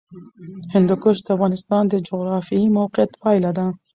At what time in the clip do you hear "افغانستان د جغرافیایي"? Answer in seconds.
1.35-2.67